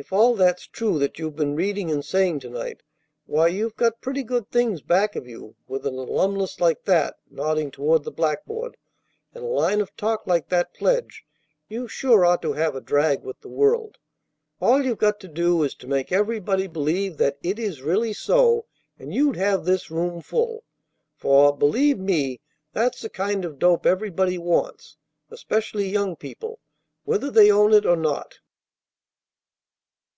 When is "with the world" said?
13.24-13.98